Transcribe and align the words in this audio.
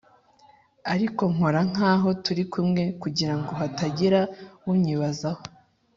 ariko 0.93 1.23
nkora 1.33 1.61
nk'aho 1.71 2.09
turi 2.23 2.43
kumwe 2.53 2.83
kugira 3.01 3.33
ngo 3.39 3.51
hatagira 3.59 4.19
unyibazaho. 4.71 5.41